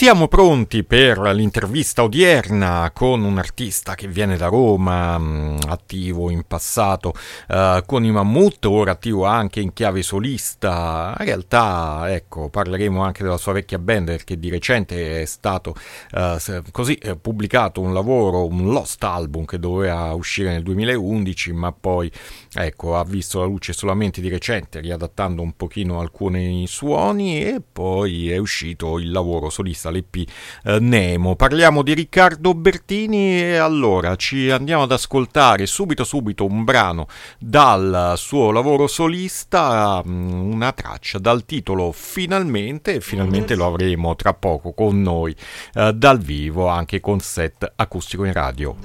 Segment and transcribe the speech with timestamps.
[0.00, 6.44] Siamo pronti per l'intervista odierna con un artista che viene da Roma, mm, attivo in
[6.48, 7.12] passato
[7.48, 11.14] uh, con i Mammut, ora attivo anche in chiave solista.
[11.18, 15.74] In realtà, ecco, parleremo anche della sua vecchia band perché di recente è stato
[16.12, 21.72] uh, così eh, pubblicato un lavoro, un lost album che doveva uscire nel 2011, ma
[21.72, 22.10] poi
[22.54, 28.30] ecco, ha visto la luce solamente di recente, riadattando un pochino alcuni suoni e poi
[28.30, 30.28] è uscito il lavoro solista l'EP
[30.64, 31.36] eh, Nemo.
[31.36, 37.06] Parliamo di Riccardo Bertini e allora ci andiamo ad ascoltare subito subito un brano
[37.38, 44.34] dal suo lavoro solista, mm, una traccia dal titolo Finalmente, e finalmente lo avremo tra
[44.34, 45.34] poco con noi
[45.74, 48.76] eh, dal vivo anche con set acustico in radio.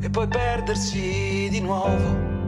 [0.00, 2.41] E poi perdersi di nuovo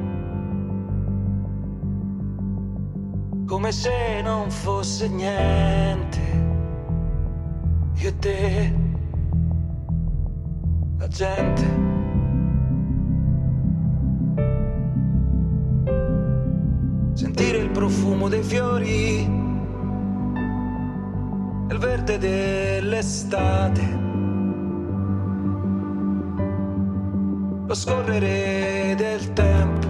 [3.46, 6.20] come se non fosse niente.
[7.96, 8.74] Io e te,
[10.98, 11.82] la gente.
[17.12, 19.22] Sentire il profumo dei fiori,
[21.68, 24.02] il verde dell'estate.
[27.66, 29.88] Lo scorrere del tempo,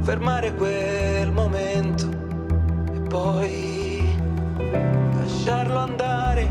[0.00, 1.49] fermare quel momento
[3.10, 4.16] poi
[5.16, 6.48] lasciarlo andare.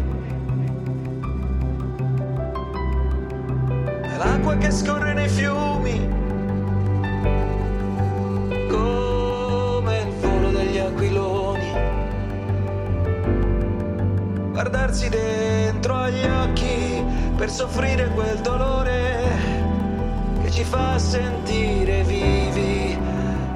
[4.17, 6.09] L'acqua che scorre nei fiumi,
[8.67, 11.71] come il volo degli aquiloni.
[14.51, 17.01] Guardarsi dentro agli occhi
[17.37, 19.27] per soffrire quel dolore
[20.41, 22.97] che ci fa sentire vivi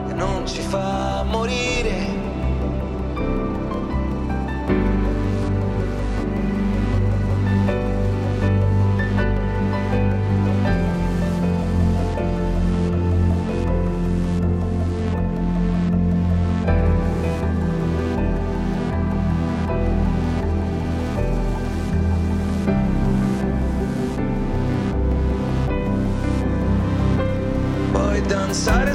[0.07, 2.12] e non ci fa morire.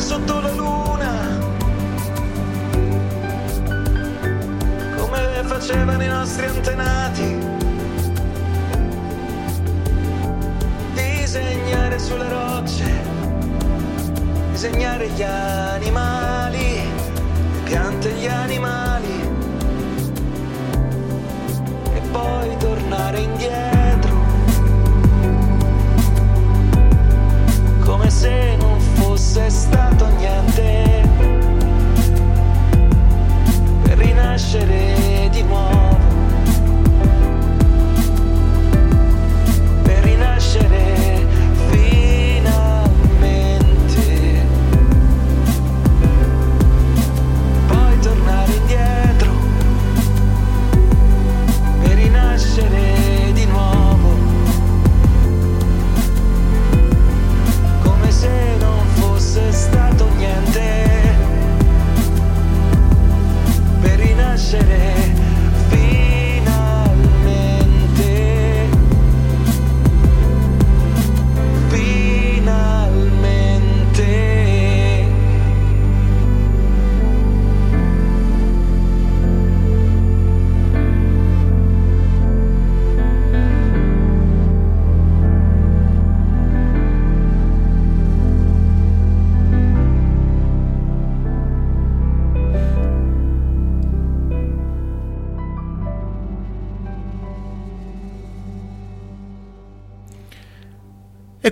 [0.08, 0.57] So todos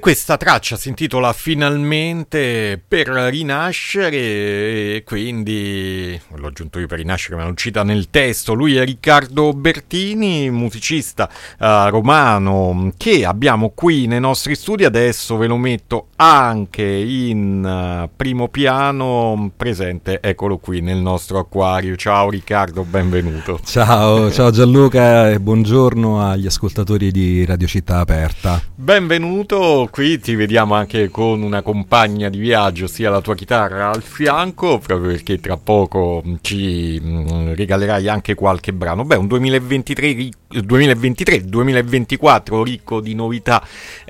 [0.07, 7.43] questa traccia si intitola Finalmente per rinascere e quindi l'ho aggiunto io per rinascere ma
[7.43, 14.21] non cita nel testo, lui è Riccardo Bertini, musicista uh, romano che abbiamo qui nei
[14.21, 20.99] nostri studi, adesso ve lo metto anche in uh, primo piano, presente, eccolo qui nel
[20.99, 23.59] nostro acquario, ciao Riccardo, benvenuto.
[23.65, 28.63] Ciao, ciao Gianluca e buongiorno agli ascoltatori di Radio Città Aperta.
[28.73, 34.03] Benvenuto qui ti vediamo anche con una compagna di viaggio, sia la tua chitarra al
[34.03, 39.07] fianco, proprio perché tra poco ci regalerai anche qualche brano.
[39.07, 43.67] Beh, un 2023 2023, 2024 ricco di novità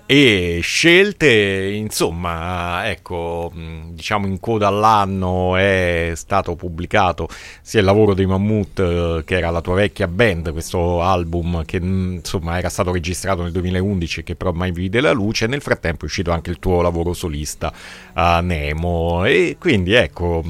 [0.08, 3.50] e scelte, insomma, ecco,
[3.88, 7.28] diciamo in coda all'anno è stato pubblicato
[7.60, 11.78] sia il lavoro dei Mammut eh, che era la tua vecchia band, questo album che
[11.78, 16.04] insomma era stato registrato nel 2011 che però mai vide la luce, nel frattempo è
[16.04, 17.72] uscito anche il tuo lavoro solista
[18.12, 19.24] a Nemo.
[19.24, 20.42] E quindi ecco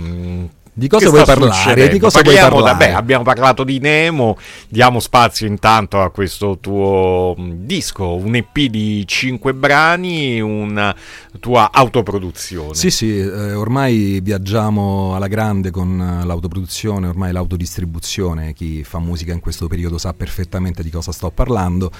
[0.78, 1.88] di cosa vuoi parlare?
[1.88, 2.92] Di cosa Parliamo, vuoi parlare?
[2.92, 4.36] Vabbè, abbiamo parlato di Nemo,
[4.68, 10.94] diamo spazio intanto a questo tuo mm, disco, un EP di 5 brani, una
[11.40, 12.74] tua autoproduzione.
[12.74, 19.40] Sì, sì, eh, ormai viaggiamo alla grande con l'autoproduzione, ormai l'autodistribuzione, chi fa musica in
[19.40, 21.90] questo periodo sa perfettamente di cosa sto parlando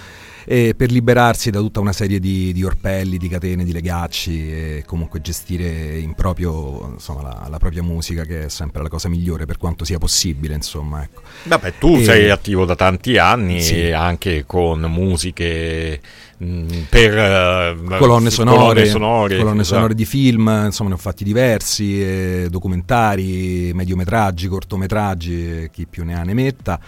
[0.48, 4.84] e per liberarsi da tutta una serie di, di, orpelli, di catene, di legacci e
[4.86, 9.46] comunque gestire in proprio insomma, la, la, propria musica che è sempre la cosa migliore
[9.46, 11.22] per quanto sia possibile insomma ecco.
[11.44, 13.90] Vabbè tu e, sei attivo da tanti anni sì.
[13.90, 16.00] anche con musiche
[16.42, 19.74] mm, per uh, colonne sonore, colonne sonore, colonne esatto.
[19.76, 26.14] sonore di film, insomma ne ho fatti diversi, eh, documentari, mediometraggi, cortometraggi, chi più ne
[26.14, 26.80] ha ne metta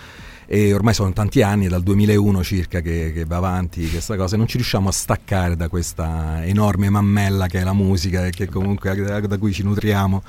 [0.51, 4.39] e ormai sono tanti anni, dal 2001 circa che, che va avanti questa cosa e
[4.39, 8.49] non ci riusciamo a staccare da questa enorme mammella che è la musica e che
[8.49, 10.23] comunque da cui ci nutriamo.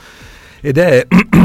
[0.61, 1.07] Ed è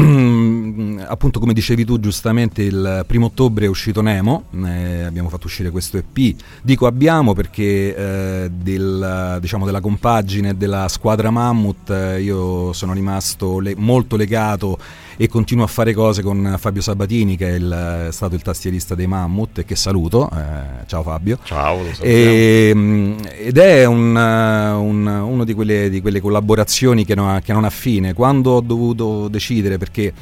[1.05, 5.69] appunto come dicevi tu giustamente il primo ottobre è uscito Nemo, eh, abbiamo fatto uscire
[5.71, 6.35] questo EP.
[6.61, 13.59] Dico abbiamo perché eh, del, diciamo, della compagine della squadra Mammut eh, io sono rimasto
[13.59, 14.77] le- molto legato
[15.17, 18.95] e continuo a fare cose con Fabio Sabatini che è, il, è stato il tastierista
[18.95, 20.29] dei Mammut e che saluto.
[20.29, 21.39] Eh, ciao Fabio.
[21.43, 21.79] Ciao.
[22.01, 27.53] E, ehm, ed è un, un, uno di quelle, di quelle collaborazioni che non, che
[27.53, 28.13] non ha fine.
[28.13, 30.13] Quando ho dovuto decidere perché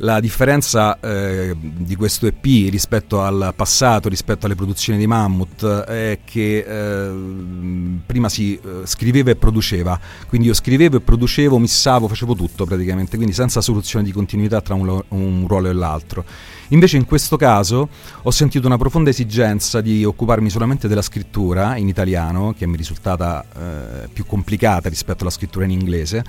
[0.00, 6.20] la differenza eh, di questo EP rispetto al passato, rispetto alle produzioni di Mammut, è
[6.24, 7.10] che eh,
[8.06, 13.16] prima si eh, scriveva e produceva, quindi io scrivevo e producevo, missavo, facevo tutto praticamente,
[13.16, 16.24] quindi senza soluzione di continuità tra un, un ruolo e l'altro.
[16.68, 17.88] Invece in questo caso
[18.22, 22.76] ho sentito una profonda esigenza di occuparmi solamente della scrittura in italiano, che mi è
[22.76, 26.24] risultata eh, più complicata rispetto alla scrittura in inglese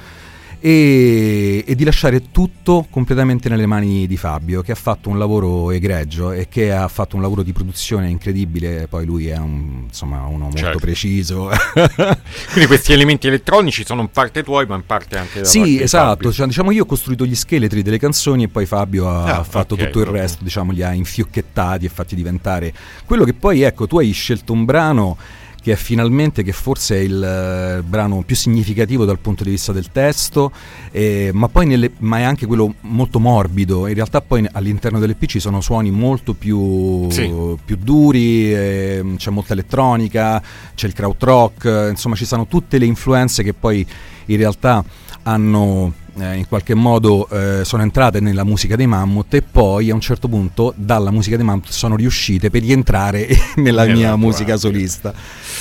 [0.63, 5.71] e, e, di lasciare tutto completamente nelle mani di Fabio che ha fatto un lavoro
[5.71, 10.23] egregio e che ha fatto un lavoro di produzione incredibile poi lui è un, insomma,
[10.27, 10.77] uno molto certo.
[10.77, 11.49] preciso
[12.53, 16.31] quindi questi elementi elettronici sono in parte tuoi ma in parte anche da sì esatto
[16.31, 19.73] cioè, diciamo io ho costruito gli scheletri delle canzoni e poi Fabio ha ah, fatto
[19.73, 20.21] okay, tutto il okay.
[20.21, 22.71] resto diciamo li ha infiocchettati e fatti diventare
[23.05, 25.17] quello che poi ecco tu hai scelto un brano
[25.61, 29.71] che è finalmente, che forse è il uh, brano più significativo dal punto di vista
[29.71, 30.51] del testo,
[30.91, 33.87] eh, ma, poi nelle, ma è anche quello molto morbido.
[33.87, 37.31] In realtà poi all'interno dell'EP ci sono suoni molto più, sì.
[37.63, 40.41] più duri, eh, c'è molta elettronica,
[40.73, 43.85] c'è il krautrock, insomma ci sono tutte le influenze che poi
[44.25, 44.83] in realtà
[45.23, 49.93] hanno eh, in qualche modo eh, sono entrate nella musica dei Mammut e poi a
[49.93, 53.27] un certo punto dalla musica dei Mammut sono riuscite per rientrare
[53.57, 55.13] nella mia esatto, musica solista.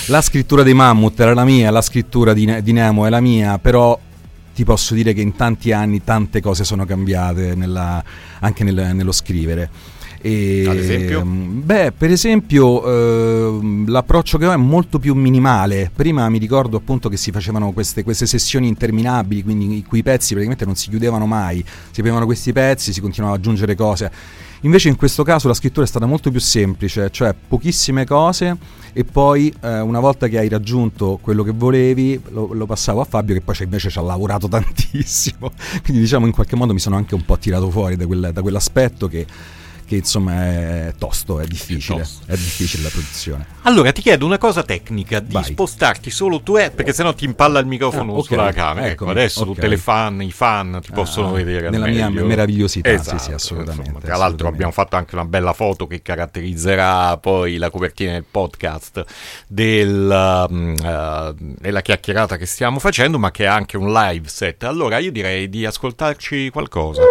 [0.07, 3.59] La scrittura dei Mammut era la mia, la scrittura di, di Nemo è la mia,
[3.59, 3.99] però
[4.55, 8.03] ti posso dire che in tanti anni tante cose sono cambiate nella,
[8.41, 9.71] anche nel, nello scrivere.
[10.23, 11.25] E, Ad esempio?
[11.25, 15.91] Mm, beh, per esempio eh, l'approccio che ho è molto più minimale.
[15.95, 20.03] Prima mi ricordo appunto che si facevano queste, queste sessioni interminabili, quindi in cui i
[20.03, 24.11] pezzi praticamente non si chiudevano mai, si avevano questi pezzi, si continuava ad aggiungere cose.
[24.63, 28.59] Invece in questo caso la scrittura è stata molto più semplice, cioè pochissime cose
[28.93, 33.05] e poi eh, una volta che hai raggiunto quello che volevi lo, lo passavo a
[33.05, 35.51] Fabio che poi invece ci ha lavorato tantissimo.
[35.83, 38.43] Quindi diciamo in qualche modo mi sono anche un po' tirato fuori da, quel, da
[38.43, 39.27] quell'aspetto che
[39.91, 43.45] che insomma è tosto, è difficile, è, difficile la produzione.
[43.63, 45.43] Allora ti chiedo una cosa tecnica, di Vai.
[45.43, 48.25] spostarti solo tu, eh, perché sennò ti impalla il microfono ah, okay.
[48.25, 48.87] sulla camera.
[48.87, 49.55] Ecco, ecco adesso okay.
[49.55, 51.71] tutte le fan, i fan ti ah, possono vedere.
[51.71, 53.89] Nella mia meravigliosità, esatto, sì, sì, assolutamente.
[53.89, 58.27] Insomma, tra l'altro abbiamo fatto anche una bella foto che caratterizzerà poi la copertina del
[58.31, 59.05] podcast
[59.49, 64.63] del, uh, della chiacchierata che stiamo facendo, ma che è anche un live set.
[64.63, 67.03] Allora io direi di ascoltarci qualcosa.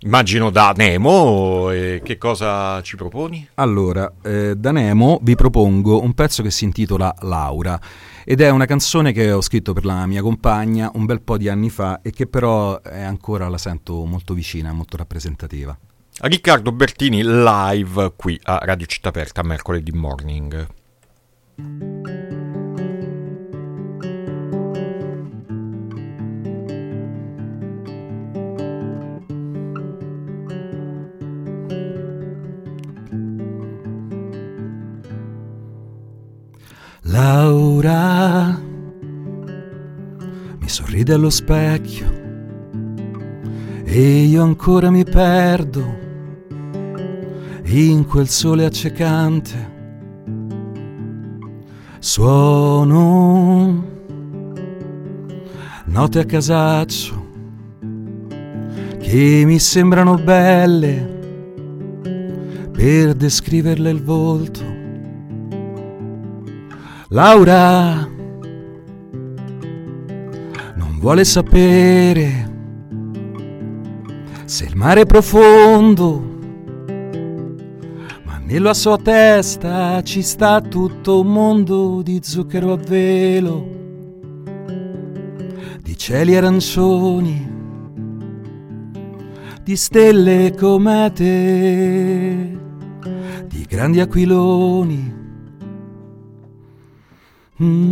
[0.00, 3.48] Immagino da Nemo, e che cosa ci proponi?
[3.54, 7.80] Allora, eh, da Nemo vi propongo un pezzo che si intitola Laura
[8.24, 11.48] ed è una canzone che ho scritto per la mia compagna un bel po' di
[11.48, 15.76] anni fa e che però è ancora la sento molto vicina, molto rappresentativa.
[16.20, 20.66] Riccardo Bertini live qui a Radio Città Aperta mercoledì morning.
[37.02, 38.60] Laura
[40.58, 42.06] mi sorride allo specchio
[43.84, 46.06] e io ancora mi perdo
[47.64, 49.76] in quel sole accecante.
[51.98, 53.84] Suono
[55.84, 57.26] note a casaccio
[58.98, 61.16] che mi sembrano belle
[62.72, 64.77] per descriverle il volto.
[67.10, 68.06] Laura
[70.74, 72.52] non vuole sapere
[74.44, 76.22] se il mare è profondo,
[78.24, 83.66] ma nella sua testa ci sta tutto un mondo di zucchero a velo,
[85.80, 87.50] di cieli arancioni,
[89.62, 92.58] di stelle e comete,
[93.46, 95.16] di grandi aquiloni.
[97.60, 97.88] Mm.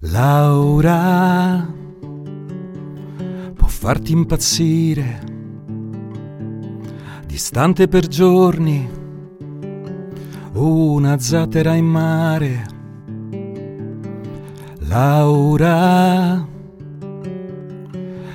[0.00, 1.72] Laura
[3.54, 5.20] può farti impazzire,
[7.26, 8.90] distante per giorni,
[10.54, 12.79] una zattera in mare.
[14.90, 16.44] Laura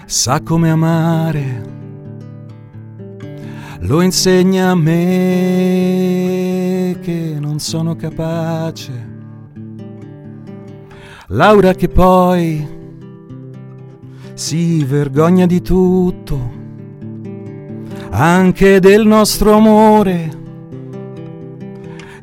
[0.06, 1.64] sa come amare
[3.80, 4.96] lo insegna a me
[7.02, 9.14] che non sono capace.
[11.28, 12.66] Laura che poi
[14.34, 16.40] si vergogna di tutto,
[18.12, 20.44] anche del nostro amore,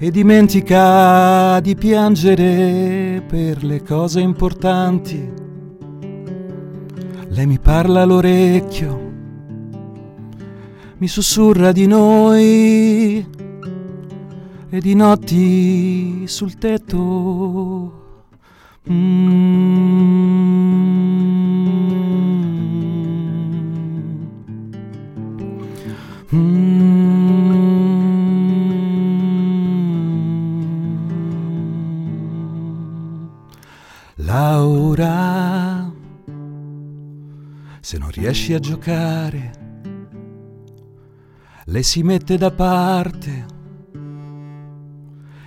[0.03, 5.33] e dimentica di piangere per le cose importanti.
[7.29, 9.03] Lei mi parla all'orecchio
[11.03, 13.27] mi sussurra di noi
[14.71, 18.21] e di notti sul tetto.
[18.89, 20.22] Mm.
[37.93, 39.51] Se non riesci a giocare,
[41.65, 43.45] le si mette da parte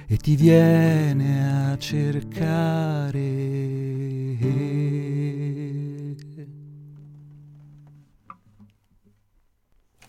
[0.05, 3.19] e ti viene a cercare.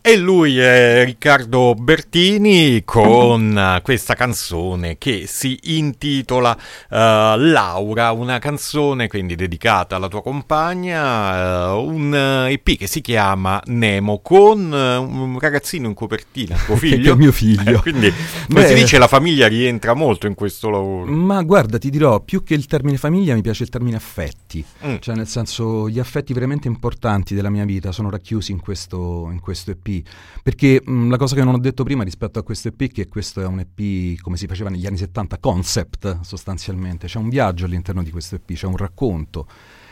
[0.08, 6.94] E lui è Riccardo Bertini con questa canzone che si intitola uh,
[7.36, 14.20] Laura, una canzone quindi dedicata alla tua compagna, uh, un EP che si chiama Nemo
[14.20, 17.14] con un ragazzino in copertina, tuo figlio.
[17.14, 17.78] che mio figlio.
[17.78, 18.08] Eh, quindi,
[18.46, 21.10] come Beh, si dice, la famiglia rientra molto in questo lavoro.
[21.10, 24.94] Ma guarda, ti dirò, più che il termine famiglia mi piace il termine affetti, mm.
[25.00, 29.40] cioè nel senso gli affetti veramente importanti della mia vita sono racchiusi in questo, in
[29.40, 29.94] questo EP
[30.42, 33.08] perché mh, la cosa che non ho detto prima rispetto a questo EP è che
[33.08, 37.64] questo è un EP come si faceva negli anni 70, concept sostanzialmente, c'è un viaggio
[37.66, 39.46] all'interno di questo EP, c'è un racconto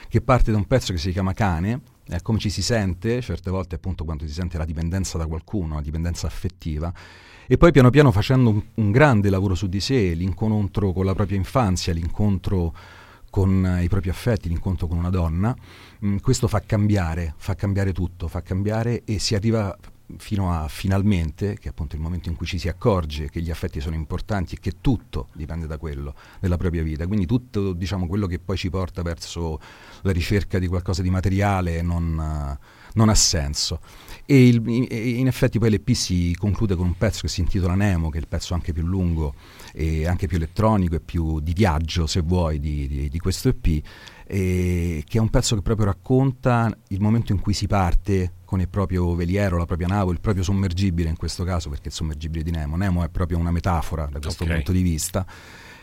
[0.09, 3.51] che parte da un pezzo che si chiama Cane, è come ci si sente, certe
[3.51, 6.93] volte appunto quando si sente la dipendenza da qualcuno, la dipendenza affettiva,
[7.47, 11.15] e poi piano piano facendo un, un grande lavoro su di sé, l'incontro con la
[11.15, 12.73] propria infanzia, l'incontro
[13.29, 15.53] con i propri affetti, l'incontro con una donna,
[15.99, 19.77] mh, questo fa cambiare, fa cambiare tutto, fa cambiare e si arriva
[20.19, 23.51] fino a finalmente, che è appunto il momento in cui ci si accorge che gli
[23.51, 27.07] affetti sono importanti e che tutto dipende da quello, della propria vita.
[27.07, 29.61] Quindi tutto diciamo, quello che poi ci porta verso
[30.03, 33.81] la ricerca di qualcosa di materiale non, uh, non ha senso.
[34.27, 38.11] E il, in effetti poi l'EP si conclude con un pezzo che si intitola Nemo,
[38.11, 39.35] che è il pezzo anche più lungo
[39.73, 43.83] e anche più elettronico e più di viaggio, se vuoi, di, di, di questo EP
[44.35, 48.61] eh, che è un pezzo che proprio racconta il momento in cui si parte con
[48.61, 52.43] il proprio veliero, la propria nave, il proprio sommergibile in questo caso, perché il sommergibile
[52.43, 54.57] di Nemo, Nemo è proprio una metafora da questo okay.
[54.57, 55.25] punto di vista,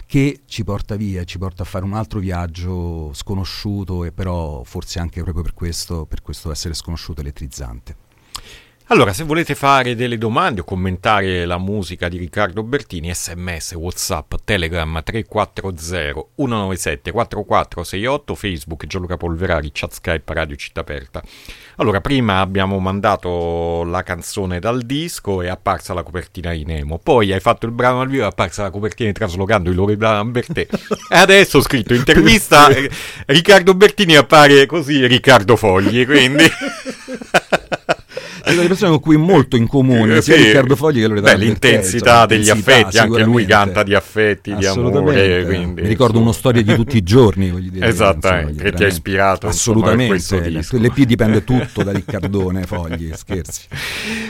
[0.05, 5.00] che ci porta via, ci porta a fare un altro viaggio sconosciuto e però forse
[5.00, 8.00] anche proprio per questo, per questo essere sconosciuto elettrizzante.
[8.91, 14.33] Allora, se volete fare delle domande o commentare la musica di Riccardo Bertini, sms, whatsapp,
[14.43, 21.24] telegram 340 197 4468, facebook Gianluca Polverari, chat skype Radio Città Aperta.
[21.77, 27.00] Allora, prima abbiamo mandato la canzone dal disco e è apparsa la copertina di Nemo,
[27.00, 29.75] poi hai fatto il brano al vivo e è apparsa la copertina di Traslocando di
[29.77, 30.67] Loredana Bertè
[31.10, 32.67] e adesso ho scritto intervista
[33.25, 36.43] Riccardo Bertini appare così Riccardo Fogli, quindi...
[38.45, 40.43] delle persone con cui molto in comune, eh, sia sì.
[40.45, 45.45] Riccardo Fogli che Loredana Beh, l'intensità degli affetti, anche lui canta di affetti, di amore.
[45.45, 47.88] Quindi, Mi ricordo uno storia di tutti i giorni, voglio dire.
[47.88, 49.48] Esattamente, che ti ha ispirato.
[49.48, 53.67] Assolutamente, l'EP dipende tutto da Riccardone Fogli, scherzi.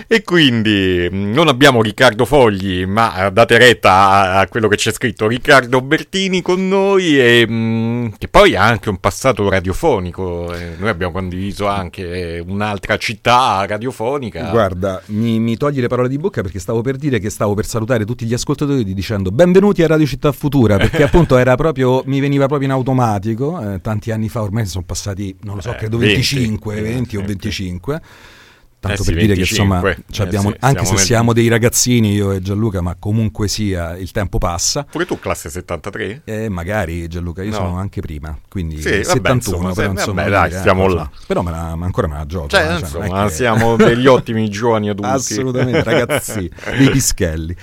[0.08, 5.28] E quindi mm, non abbiamo Riccardo Fogli, ma date retta a, quello che c'è scritto
[5.28, 10.54] Riccardo Bertini con noi e mm, che poi ha anche un passato radiofonico.
[10.54, 14.50] Eh, noi abbiamo condiviso anche un'altra città radiofonica radiofonica.
[14.50, 17.66] Guarda, mi, mi, togli le parole di bocca perché stavo per dire che stavo per
[17.66, 22.20] salutare tutti gli ascoltatori dicendo benvenuti a Radio Città Futura, perché appunto era proprio, mi
[22.20, 25.76] veniva proprio in automatico, eh, tanti anni fa, ormai sono passati, non lo so, eh,
[25.76, 28.02] credo 25, 20, 20 o 25
[28.82, 31.02] tanto eh sì, per dire 25, che insomma abbiamo, eh sì, anche se nel...
[31.02, 34.84] siamo dei ragazzini io e Gianluca ma comunque sia il tempo passa.
[34.90, 36.24] Pure tu classe 73?
[36.26, 37.56] Eh, magari Gianluca io no.
[37.56, 41.10] sono anche prima quindi sì, 71 vabbè, insomma, però, insomma, vabbè, dai, stiamo là.
[41.28, 43.32] però me la, ancora me la gioco cioè, cioè, insomma che...
[43.32, 45.12] siamo degli ottimi giovani adulti.
[45.14, 47.56] Assolutamente ragazzi dei pischelli.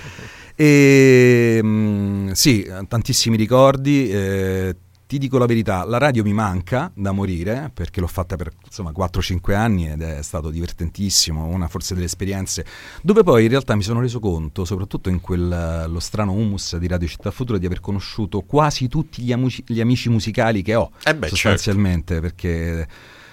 [0.55, 4.75] E mh, mm, sì tantissimi ricordi eh,
[5.09, 8.91] ti dico la verità, la radio mi manca da morire perché l'ho fatta per insomma
[8.91, 12.63] 4-5 anni ed è stato divertentissimo, una forse delle esperienze
[13.01, 17.07] dove poi in realtà mi sono reso conto, soprattutto in quello strano humus di Radio
[17.07, 21.15] Città Futura, di aver conosciuto quasi tutti gli, amici, gli amici musicali che ho, eh
[21.15, 21.27] beh, certo.
[21.27, 22.27] sostanzialmente, certo.
[22.27, 22.87] perché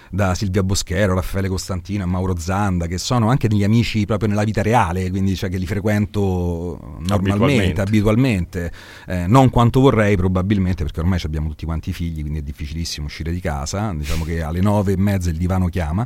[0.09, 4.61] da Silvia Boschero, Raffaele Costantino Mauro Zanda, che sono anche degli amici proprio nella vita
[4.61, 8.71] reale, quindi cioè, che li frequento normalmente, abitualmente, abitualmente.
[9.07, 13.31] Eh, non quanto vorrei probabilmente, perché ormai abbiamo tutti quanti figli, quindi è difficilissimo uscire
[13.31, 16.05] di casa, diciamo che alle nove e mezza il divano chiama.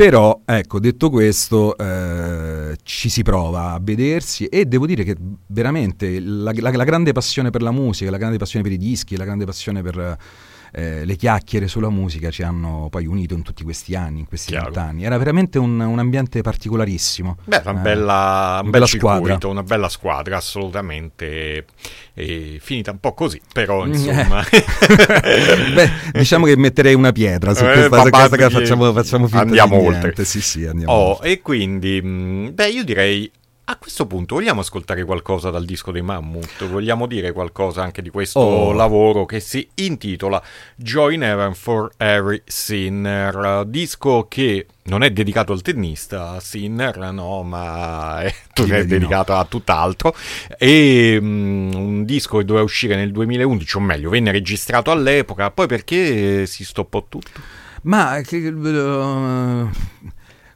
[0.00, 5.14] Però, ecco, detto questo, eh, ci si prova a vedersi e devo dire che
[5.48, 9.16] veramente la, la, la, grande passione per la musica, la grande passione per i dischi,
[9.16, 10.16] la grande passione per
[10.72, 14.52] eh, le chiacchiere sulla musica ci hanno poi unito in tutti questi anni, in questi
[14.52, 15.04] vent'anni.
[15.04, 17.38] Era veramente un, un, ambiente particolarissimo.
[17.44, 19.38] Beh, una bella, eh, una bella squadra.
[19.42, 21.64] Una bella squadra, assolutamente.
[22.14, 24.44] E finita un po' così, però mm, insomma.
[25.74, 29.80] Beh, diciamo che metterei una pietra su eh, questa cosa che facciamo, facciamo finta Andiamo
[29.80, 30.24] oltre.
[30.24, 31.30] Sì, sì, andiamo oh, oltre.
[31.30, 33.30] E quindi, mm, beh, io direi
[33.70, 36.66] a questo punto vogliamo ascoltare qualcosa dal disco dei Mammut?
[36.66, 38.72] Vogliamo dire qualcosa anche di questo oh.
[38.72, 40.42] lavoro che si intitola
[40.74, 48.22] Joy Heaven for Every Sinner, disco che non è dedicato al tennista, Sinner, no, ma
[48.22, 49.38] è, è dedicato no.
[49.38, 50.16] a tutt'altro.
[50.58, 55.68] E um, un disco che doveva uscire nel 2011, o meglio, venne registrato all'epoca, poi
[55.68, 57.40] perché si stoppò tutto?
[57.82, 58.20] Ma...
[58.24, 59.70] Che, uh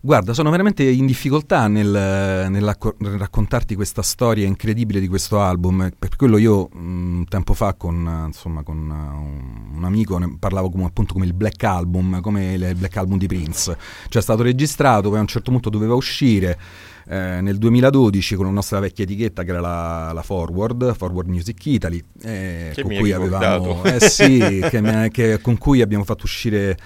[0.05, 5.91] Guarda, sono veramente in difficoltà nel, nel, nel, raccontarti questa storia incredibile di questo album.
[5.99, 10.85] Per quello io un tempo fa con, insomma, con un, un, amico ne parlavo come,
[10.85, 13.75] appunto come il Black Album, come il Black Album di Prince.
[14.09, 16.59] Cioè è stato registrato, poi a un certo punto doveva uscire.
[17.07, 21.65] Eh, nel 2012 con la nostra vecchia etichetta che era la, la Forward, Forward Music
[21.65, 24.39] Italy, eh, con, cui avevamo, eh, sì,
[24.69, 26.77] che, che, con cui abbiamo fatto uscire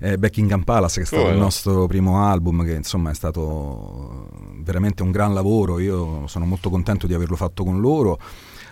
[0.00, 4.28] eh, Buckingham Palace, che è stato oh, il nostro primo album, che insomma è stato
[4.62, 5.78] veramente un gran lavoro.
[5.78, 8.18] Io sono molto contento di averlo fatto con loro.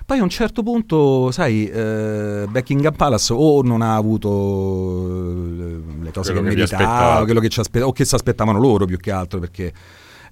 [0.06, 6.12] Poi a un certo punto, sai, eh, Buckingham Palace o non ha avuto eh, le
[6.12, 8.96] cose quello che, che meritava, quello che ci aspettava, o che si aspettavano loro più
[8.96, 9.70] che altro, perché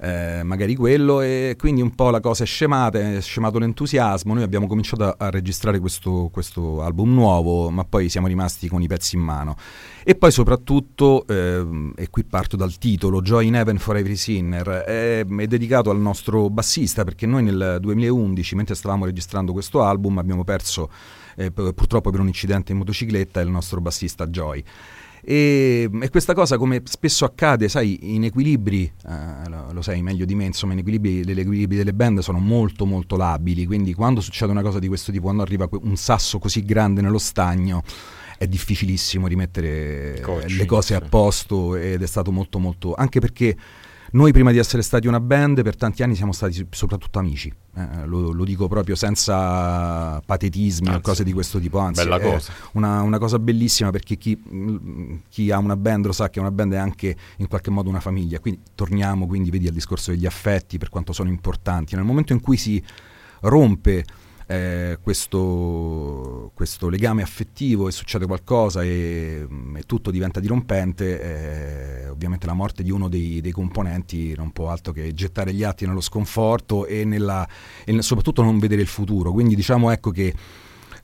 [0.00, 4.42] eh, magari quello e quindi un po' la cosa è scemata, è scemato l'entusiasmo, noi
[4.42, 8.86] abbiamo cominciato a, a registrare questo, questo, album nuovo ma poi siamo rimasti con i
[8.86, 9.56] pezzi in mano
[10.04, 14.66] e poi soprattutto, eh, e qui parto dal titolo, Joy in Heaven for Every Sinner,
[14.66, 20.18] è, è dedicato al nostro bassista perché noi nel 2011 mentre stavamo registrando questo album
[20.18, 20.90] abbiamo perso
[21.36, 24.64] eh, purtroppo per un incidente in motocicletta il nostro bassista Joy.
[25.28, 30.24] E, e, questa cosa, come spesso accade, sai, in equilibri, eh, lo, lo, sai meglio
[30.24, 34.20] di me, insomma, in equilibri, gli equilibri delle band sono molto molto labili, quindi quando
[34.20, 37.82] succede una cosa di questo tipo, quando arriva un sasso così grande nello stagno,
[38.38, 42.94] è difficilissimo rimettere Coach, le cose a posto ed è stato molto molto...
[42.94, 43.56] anche perché
[44.12, 48.06] noi prima di essere stati una band per tanti anni siamo stati soprattutto amici, eh,
[48.06, 52.40] lo, lo, dico proprio senza patetismi o cose di questo tipo, anzi bella è
[52.72, 54.40] una, una, cosa bellissima perché chi,
[55.28, 58.00] chi, ha una band lo sa che una band è anche in qualche modo una
[58.00, 62.32] famiglia, quindi torniamo quindi vedi al discorso degli affetti per quanto sono importanti, nel momento
[62.32, 62.82] in cui si
[63.40, 64.04] rompe
[64.48, 72.46] eh, questo, questo, legame affettivo e succede qualcosa e, e tutto diventa dirompente, eh, ovviamente
[72.46, 76.00] la morte di uno dei, dei, componenti non può altro che gettare gli atti nello
[76.00, 77.46] sconforto e, nella,
[77.84, 79.30] e soprattutto non vedere il futuro.
[79.32, 80.34] Quindi diciamo ecco che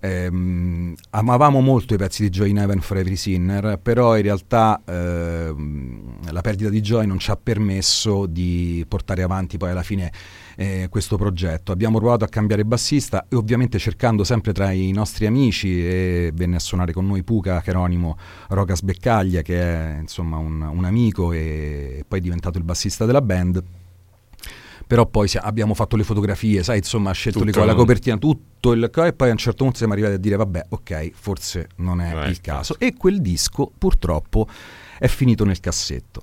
[0.03, 4.83] ehm, amavamo molto i pezzi di Joy in Heaven for Every Sinner, però in realtà
[4.85, 10.13] ehm, la perdita di Joy non ci ha permesso di portare avanti poi alla fine
[10.57, 11.71] eh, questo progetto.
[11.71, 16.57] Abbiamo provato a cambiare bassista e ovviamente cercando sempre tra i nostri amici e venne
[16.57, 22.05] a suonare con noi Puca Cheronimo Rocas Beccaglia che è insomma un, un amico e
[22.07, 23.63] poi è diventato il bassista della band
[24.93, 28.73] però poi abbiamo fatto le fotografie, sai, insomma, ha scelto tutto, le, la copertina, tutto
[28.73, 32.03] il e poi a un certo punto siamo arrivati a dire vabbè, ok, forse non
[32.03, 32.77] è Vai, il caso.
[32.79, 34.47] E quel disco purtroppo
[34.99, 36.21] è finito nel cassetto.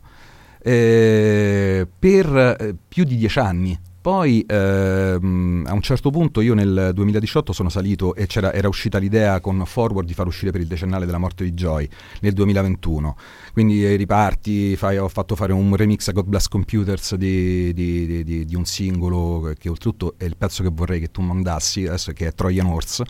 [0.61, 6.91] Eh, per eh, più di dieci anni poi ehm, a un certo punto io nel
[6.93, 11.05] 2018 sono salito e era uscita l'idea con Forward di far uscire per il decennale
[11.05, 11.87] della morte di Joy
[12.21, 13.17] nel 2021.
[13.51, 18.45] Quindi riparti, fai, ho fatto fare un remix a God Bless Computers di, di, di,
[18.45, 22.27] di, un singolo che oltretutto è il pezzo che vorrei che tu mandassi adesso che
[22.27, 23.03] è Trojan Horse.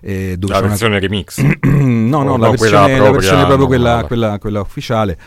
[0.00, 1.00] Eh, la versione una...
[1.00, 1.40] remix?
[1.62, 5.18] no, no, la, versione, la versione proprio quella, quella, quella ufficiale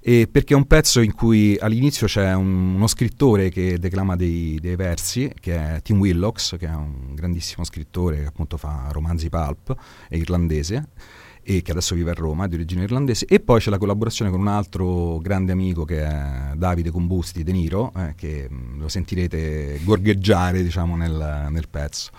[0.00, 4.58] e perché è un pezzo in cui all'inizio c'è un, uno scrittore che declama dei,
[4.60, 9.28] dei, versi, che è Tim Willocks, che è un grandissimo scrittore che appunto fa romanzi
[9.28, 9.74] pulp,
[10.08, 10.88] è irlandese
[11.42, 14.40] e che adesso vive a Roma, di origine irlandese, e poi c'è la collaborazione con
[14.40, 20.62] un altro grande amico che è Davide Combusti De Niro, eh, che lo sentirete gorgheggiare
[20.62, 22.10] diciamo nel, nel pezzo.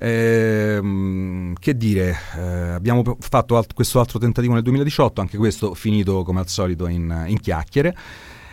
[0.00, 6.22] Eh, che dire, eh, abbiamo fatto alt- questo altro tentativo nel 2018, anche questo finito
[6.22, 7.96] come al solito in, in chiacchiere.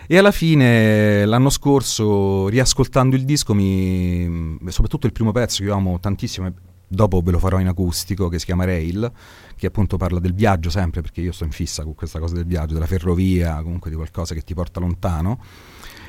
[0.08, 5.74] E alla fine, l'anno scorso, riascoltando il disco, mi, soprattutto il primo pezzo che io
[5.74, 6.52] amo tantissimo,
[6.88, 9.12] dopo ve lo farò in acustico, che si chiama Rail,
[9.56, 12.46] che appunto parla del viaggio sempre, perché io sto in fissa con questa cosa del
[12.46, 15.40] viaggio, della ferrovia, comunque di qualcosa che ti porta lontano.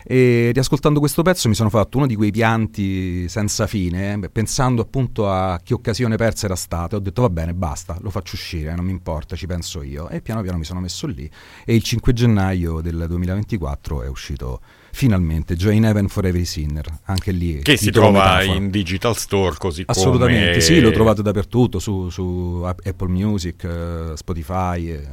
[0.09, 4.83] E riascoltando questo pezzo mi sono fatto uno di quei pianti senza fine, eh, pensando
[4.83, 6.95] appunto a che occasione persa era stata.
[6.95, 10.09] Ho detto va bene, basta, lo faccio uscire, non mi importa, ci penso io.
[10.09, 11.29] E piano piano mi sono messo lì
[11.64, 14.61] e il 5 gennaio del 2024 è uscito
[14.92, 18.57] finalmente Joy in Heaven for Every Sinner anche lì che si trova metafora.
[18.57, 20.61] in digital store così assolutamente come...
[20.62, 25.09] sì lo trovate dappertutto su, su Apple Music uh, Spotify eh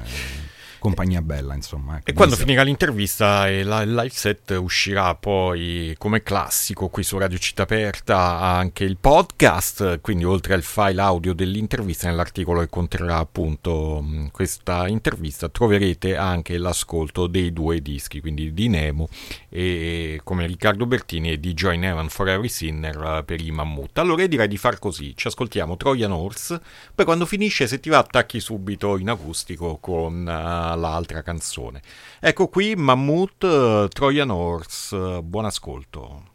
[0.83, 1.95] compagnia bella, insomma.
[1.95, 7.03] Ecco, e quando finirà l'intervista e la, il live set uscirà poi come classico qui
[7.03, 12.67] su Radio Città Aperta anche il podcast, quindi oltre al file audio dell'intervista nell'articolo che
[12.67, 19.07] conterrà appunto questa intervista troverete anche l'ascolto dei due dischi, quindi di Nemo
[19.47, 23.97] e come Riccardo Bertini e di Joy Evan for Every Sinner per i Mammut.
[23.99, 26.59] Allora direi di far così, ci ascoltiamo Trojan Horse,
[26.93, 31.81] poi quando finisce se ti va attacchi subito in acustico con uh, l'altra canzone.
[32.19, 36.31] Ecco qui Mammut, Trojan Horse, buon ascolto.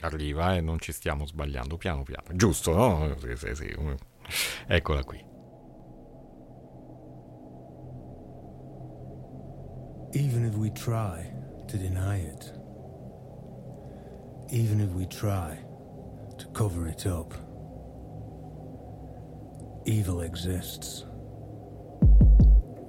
[0.00, 2.24] Arriva e eh, non ci stiamo sbagliando, piano piano.
[2.32, 3.16] Giusto, no?
[3.20, 3.76] Sì, sì, sì.
[4.66, 5.30] Eccola qui.
[10.14, 11.30] Even if we try
[11.68, 12.52] to deny it,
[14.50, 15.56] even if we try
[16.36, 17.41] to cover it up.
[19.84, 21.04] Evil exists.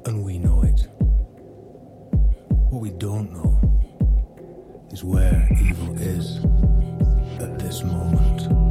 [0.05, 0.87] And we know it.
[2.69, 3.59] What we don't know
[4.91, 6.37] is where evil is
[7.41, 8.62] at this moment.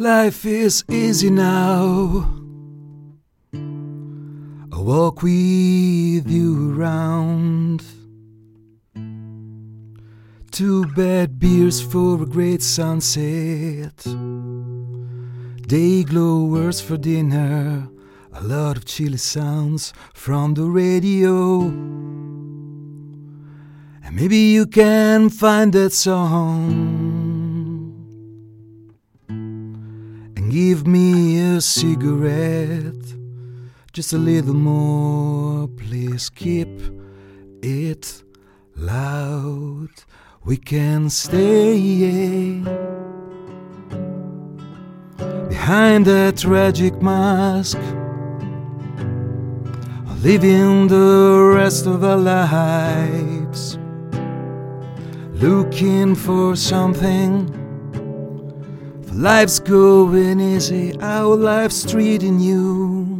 [0.00, 2.30] Life is easy now.
[3.52, 7.82] I walk with you around.
[10.52, 13.96] Two bad beers for a great sunset.
[15.66, 17.88] Day glowers for dinner.
[18.34, 21.62] A lot of chilly sounds from the radio.
[24.04, 27.27] And maybe you can find that song.
[30.50, 32.94] Give me a cigarette.
[33.92, 36.68] Just a little more, please keep
[37.62, 38.22] it
[38.76, 39.88] loud.
[40.44, 42.62] We can stay
[45.48, 47.78] behind that tragic mask,
[50.22, 53.78] living the rest of our lives,
[55.32, 57.57] looking for something.
[59.18, 63.18] Life's going easy, our life's treating you.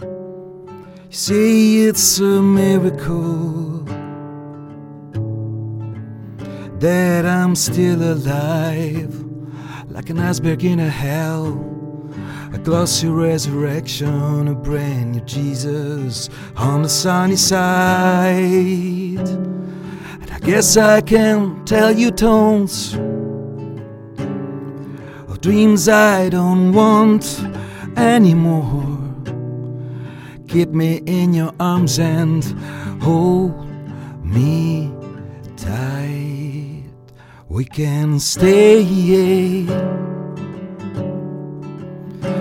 [0.00, 3.82] You say it's a miracle
[6.78, 9.12] that I'm still alive,
[9.88, 11.48] like an iceberg in a hell,
[12.52, 18.38] a glossy resurrection, a brand new Jesus on the sunny side.
[19.18, 22.96] And I guess I can tell you tones
[25.40, 27.42] dreams I don't want
[27.96, 28.84] anymore.
[30.48, 32.44] Keep me in your arms and
[33.00, 33.54] hold
[34.22, 34.92] me
[35.56, 36.84] tight.
[37.48, 38.84] We can stay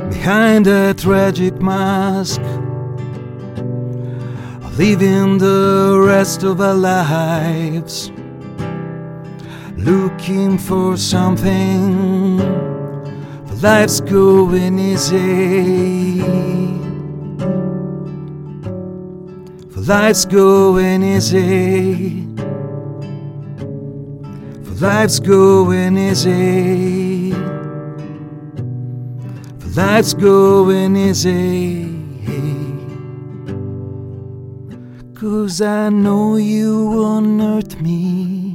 [0.10, 2.42] behind a tragic mask,
[4.78, 8.12] living the rest of our lives,
[9.78, 12.69] looking for something.
[13.62, 16.22] Life's going easy.
[19.70, 22.26] For life's going easy.
[24.64, 27.34] For life's going easy.
[29.60, 32.00] For life's going easy.
[35.16, 38.49] Cause I know you unearthed me.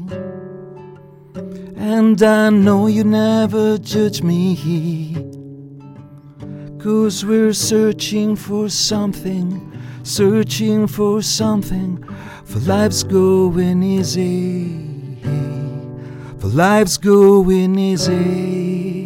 [1.86, 5.16] And I know you never judge me.
[6.78, 12.02] Cause we're searching for something searching for something,
[12.44, 15.18] for life's going easy.
[16.38, 19.03] For life's going easy.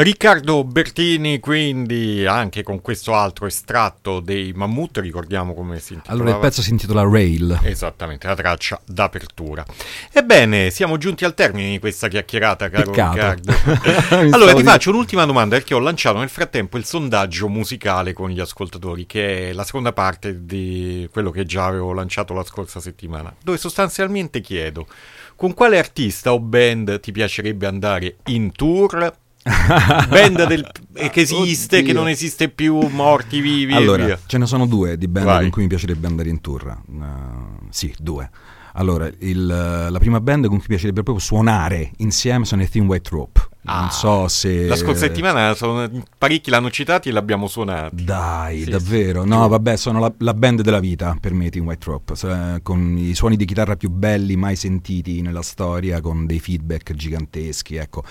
[0.00, 6.14] Riccardo Bertini, quindi anche con questo altro estratto dei Mammut, ricordiamo come si intitola.
[6.16, 7.58] Allora il pezzo si intitola Rail.
[7.64, 9.66] Esattamente, la traccia d'apertura.
[10.12, 13.40] Ebbene, siamo giunti al termine di questa chiacchierata, caro Peccato.
[13.40, 14.30] Riccardo.
[14.36, 18.38] allora ti faccio un'ultima domanda perché ho lanciato nel frattempo il sondaggio musicale con gli
[18.38, 23.34] ascoltatori, che è la seconda parte di quello che già avevo lanciato la scorsa settimana,
[23.42, 24.86] dove sostanzialmente chiedo
[25.34, 29.26] con quale artista o band ti piacerebbe andare in tour
[30.08, 31.86] band del, che esiste, Oddio.
[31.88, 35.40] che non esiste più, morti, vivi allora, ce ne sono due di band Vai.
[35.42, 36.82] con cui mi piacerebbe andare in tour.
[36.86, 38.30] Uh, sì, due.
[38.74, 42.86] Allora, il, la prima band con cui mi piacerebbe proprio suonare insieme sono i Thin
[42.86, 43.48] White Rope.
[43.70, 44.66] Ah, non so se...
[44.66, 47.94] La scorsa settimana sono, parecchi l'hanno citati e l'abbiamo suonato.
[47.94, 49.22] Dai, Sì, davvero?
[49.22, 49.28] sì.
[49.28, 52.96] No, vabbè, sono la, la band della vita per me, Team White Rope, Se- con
[52.96, 57.76] i suoni di chitarra più belli mai sentiti nella storia, con dei feedback giganteschi.
[57.76, 58.02] Ecco,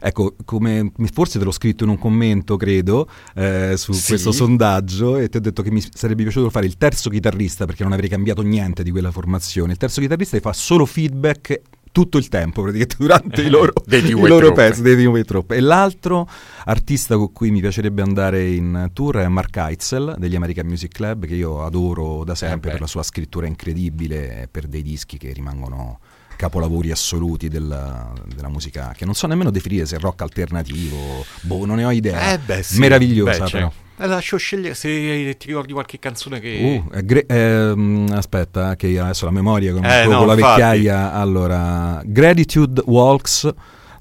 [0.00, 4.08] ecco come forse te l'ho scritto in un commento, credo, eh, su Sì.
[4.08, 7.82] questo sondaggio, e ti ho detto che mi sarebbe piaciuto fare il terzo chitarrista perché
[7.82, 9.72] non avrei cambiato niente di quella formazione.
[9.72, 11.60] Il terzo chitarrista che fa solo feedback
[11.92, 15.56] tutto il tempo, praticamente durante i loro, Dei Team i loro pezzi dei White Rope.
[15.56, 16.28] E l'altro
[16.64, 21.26] artista con cui mi piacerebbe andare in tour è Mark Heitzel degli American Music Club,
[21.26, 25.32] che io adoro da sempre Eh per la sua scrittura incredibile per dei dischi che
[25.32, 26.00] rimangono
[26.34, 31.64] capolavori assoluti della, della musica, che non so nemmeno definire se è rock alternativo, boh,
[31.66, 32.32] non ne ho idea.
[32.32, 32.80] Eh beh, sì.
[32.80, 33.72] Meravigliosa Beh, però.
[34.02, 36.82] Eh, lascio scegliere se ti ricordi qualche canzone che...
[36.84, 40.60] Uh, gre- ehm, aspetta, che io adesso la memoria con, Eh, con no, la infatti.
[40.60, 41.12] vecchiaia.
[41.12, 43.48] Allora, Gratitude Walks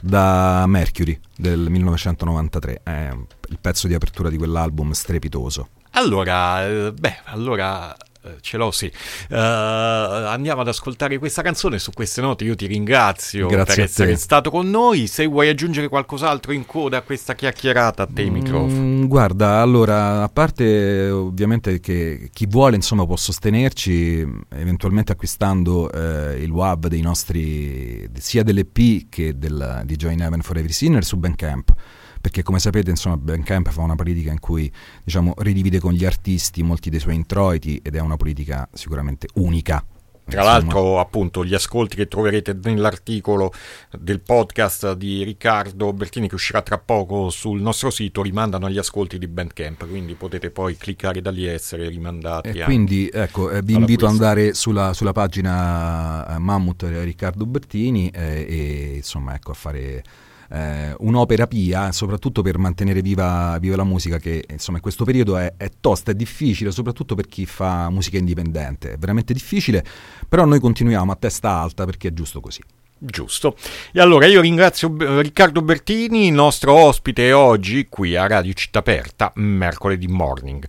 [0.02, 2.82] da Mercury del 1993.
[2.84, 3.10] È
[3.50, 5.70] il pezzo di apertura di quell'album strepitoso.
[5.92, 8.86] Allora, eh, beh, allora eh, ce l'ho sì.
[8.86, 11.80] Eh, andiamo ad ascoltare questa canzone.
[11.80, 15.08] Su queste note io ti ringrazio Grazie per essere stato con noi.
[15.08, 18.91] Se vuoi aggiungere qualcos'altro in coda a questa chiacchierata, a te i microfoni.
[19.12, 26.50] Guarda, allora, a parte ovviamente che chi vuole insomma può sostenerci eventualmente acquistando eh, il
[26.50, 31.74] WAV dei nostri sia dell'EP che del, di Join Heaven for Every Sinner su Bandcamp.
[32.22, 34.72] Perché come sapete insomma Bandcamp fa una politica in cui
[35.04, 39.84] diciamo ridivide con gli artisti molti dei suoi introiti ed è una politica sicuramente unica
[40.32, 43.52] tra l'altro, appunto, gli ascolti che troverete nell'articolo
[44.00, 49.18] del podcast di Riccardo Bertini che uscirà tra poco sul nostro sito rimandano agli ascolti
[49.18, 52.50] di Bandcamp, quindi potete poi cliccare da lì e essere rimandati.
[52.50, 58.10] E quindi ecco, eh, vi invito ad andare sulla, sulla pagina eh, Mammut Riccardo Bertini
[58.10, 60.04] eh, e insomma ecco a fare
[60.52, 65.38] eh, un'opera pia, soprattutto per mantenere viva, viva, la musica, che insomma in questo periodo
[65.38, 69.84] è, è, tosta, è difficile, soprattutto per chi fa musica indipendente, è veramente difficile,
[70.28, 72.62] però noi continuiamo a testa alta perché è giusto così.
[73.04, 73.56] Giusto.
[73.92, 80.08] E allora io ringrazio Riccardo Bertini, nostro ospite oggi qui a Radio Città Aperta, mercoledì
[80.08, 80.64] morning.